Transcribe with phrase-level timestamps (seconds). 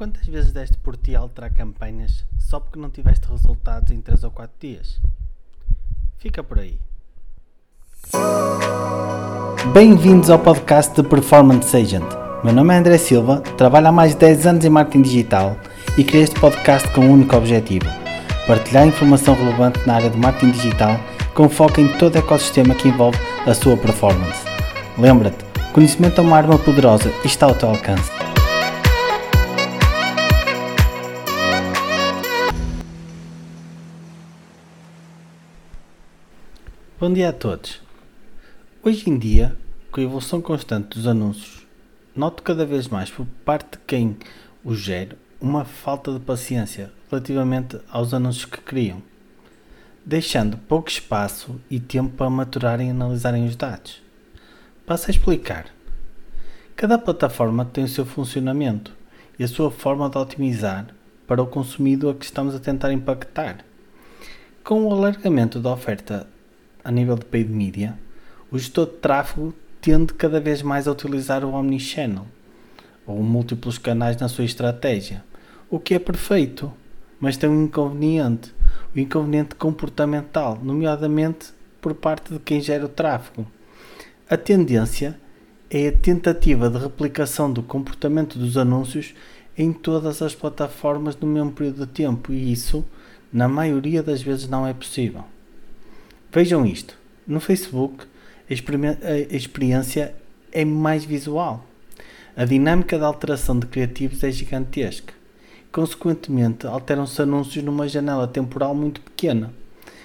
[0.00, 4.24] Quantas vezes deste por ti a alterar campanhas só porque não tiveste resultados em 3
[4.24, 4.98] ou 4 dias?
[6.16, 6.80] Fica por aí.
[9.74, 12.06] Bem-vindos ao podcast de Performance Agent.
[12.42, 15.54] Meu nome é André Silva, trabalho há mais de 10 anos em marketing digital
[15.98, 17.84] e criei este podcast com um único objetivo:
[18.46, 20.98] partilhar informação relevante na área de marketing digital
[21.34, 24.46] com foco em todo o ecossistema que envolve a sua performance.
[24.96, 25.44] Lembra-te,
[25.74, 28.19] conhecimento é uma arma poderosa e está ao teu alcance.
[37.00, 37.80] Bom dia a todos.
[38.82, 39.56] Hoje em dia,
[39.90, 41.66] com a evolução constante dos anúncios,
[42.14, 44.18] noto cada vez mais por parte de quem
[44.62, 49.02] os gera uma falta de paciência relativamente aos anúncios que criam,
[50.04, 54.02] deixando pouco espaço e tempo para maturarem e analisarem os dados.
[54.84, 55.68] Passo a explicar.
[56.76, 58.92] Cada plataforma tem o seu funcionamento
[59.38, 60.88] e a sua forma de otimizar
[61.26, 63.64] para o consumidor que estamos a tentar impactar.
[64.62, 66.28] Com o alargamento da oferta
[66.84, 67.98] a nível de paid media,
[68.50, 72.26] o gestor de tráfego tende cada vez mais a utilizar o omnichannel
[73.06, 75.24] ou múltiplos canais na sua estratégia,
[75.68, 76.72] o que é perfeito,
[77.18, 78.52] mas tem um inconveniente,
[78.94, 83.46] o inconveniente comportamental, nomeadamente por parte de quem gera o tráfego.
[84.28, 85.18] A tendência
[85.70, 89.14] é a tentativa de replicação do comportamento dos anúncios
[89.56, 92.84] em todas as plataformas no mesmo período de tempo e isso,
[93.32, 95.24] na maioria das vezes, não é possível.
[96.32, 96.96] Vejam isto.
[97.26, 98.04] No Facebook,
[98.48, 100.14] a experiência
[100.52, 101.66] é mais visual.
[102.36, 105.12] A dinâmica de alteração de criativos é gigantesca.
[105.72, 109.52] Consequentemente, alteram-se anúncios numa janela temporal muito pequena.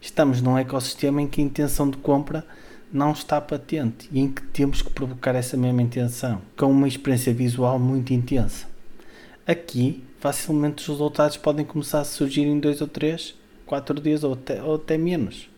[0.00, 2.44] Estamos num ecossistema em que a intenção de compra
[2.92, 7.32] não está patente e em que temos que provocar essa mesma intenção, com uma experiência
[7.32, 8.66] visual muito intensa.
[9.46, 14.32] Aqui, facilmente os resultados podem começar a surgir em 2 ou 3, 4 dias ou
[14.32, 15.48] até, ou até menos.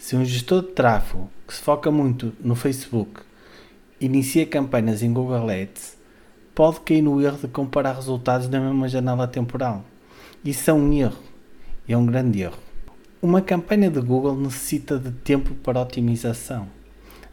[0.00, 3.20] Se um gestor de tráfego que se foca muito no Facebook
[4.00, 5.98] inicia campanhas em Google Ads,
[6.54, 9.84] pode cair no erro de comparar resultados na mesma janela temporal.
[10.42, 11.20] Isso é um erro,
[11.86, 12.56] é um grande erro.
[13.20, 16.66] Uma campanha de Google necessita de tempo para otimização,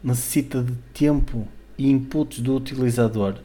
[0.04, 1.48] necessita de tempo
[1.78, 3.36] e inputs do utilizador,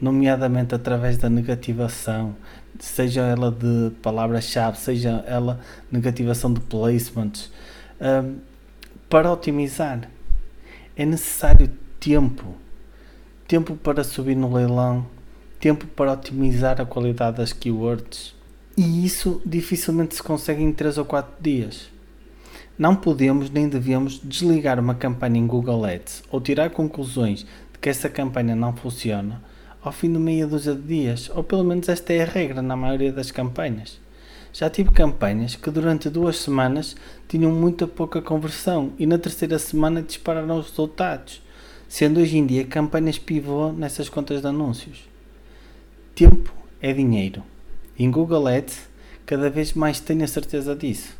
[0.00, 2.34] nomeadamente através da negativação,
[2.78, 5.60] seja ela de palavras-chave, seja ela
[5.92, 7.50] negativação de placements
[8.00, 8.36] um,
[9.08, 10.10] para otimizar
[10.96, 11.70] é necessário
[12.00, 12.54] tempo.
[13.46, 15.06] Tempo para subir no leilão,
[15.60, 18.34] tempo para otimizar a qualidade das keywords.
[18.76, 21.88] E isso dificilmente se consegue em 3 ou 4 dias.
[22.78, 27.40] Não podemos nem devemos desligar uma campanha em Google Ads ou tirar conclusões
[27.72, 29.40] de que essa campanha não funciona
[29.86, 32.74] ao fim de meia dúzia de dias, ou pelo menos esta é a regra na
[32.74, 34.00] maioria das campanhas.
[34.58, 36.96] Já tive campanhas que durante duas semanas
[37.28, 41.42] tinham muita pouca conversão e na terceira semana dispararam os resultados,
[41.86, 45.06] sendo hoje em dia campanhas pivô nessas contas de anúncios.
[46.14, 46.50] Tempo
[46.80, 47.42] é dinheiro.
[47.98, 48.88] Em Google Ads,
[49.26, 51.14] cada vez mais tenho a certeza disso.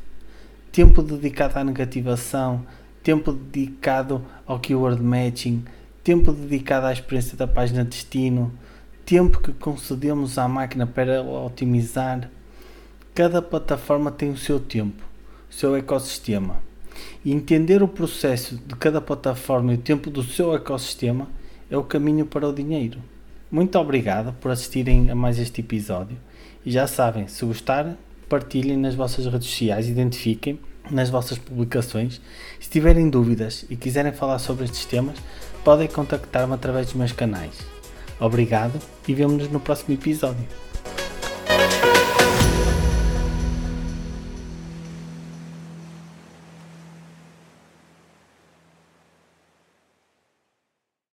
[0.72, 2.64] Tempo dedicado à negativação,
[3.02, 5.62] tempo dedicado ao keyword matching,
[6.02, 8.50] tempo dedicado à experiência da página destino,
[9.04, 12.30] tempo que concedemos à máquina para otimizar
[13.16, 15.02] Cada plataforma tem o seu tempo,
[15.50, 16.60] o seu ecossistema.
[17.24, 21.26] E entender o processo de cada plataforma e o tempo do seu ecossistema
[21.70, 22.98] é o caminho para o dinheiro.
[23.50, 26.18] Muito obrigado por assistirem a mais este episódio.
[26.62, 27.96] E já sabem, se gostarem,
[28.28, 30.60] partilhem nas vossas redes sociais, identifiquem
[30.90, 32.20] nas vossas publicações.
[32.60, 35.16] Se tiverem dúvidas e quiserem falar sobre estes temas,
[35.64, 37.56] podem contactar-me através dos meus canais.
[38.20, 38.78] Obrigado
[39.08, 40.65] e vemo-nos no próximo episódio.